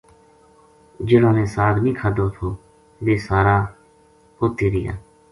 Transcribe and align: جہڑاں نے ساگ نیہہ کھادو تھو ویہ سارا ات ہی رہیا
جہڑاں 1.07 1.33
نے 1.37 1.45
ساگ 1.53 1.75
نیہہ 1.83 1.97
کھادو 1.99 2.25
تھو 2.35 2.47
ویہ 3.03 3.23
سارا 3.27 3.55
ات 4.41 4.57
ہی 4.61 4.67
رہیا 4.73 4.93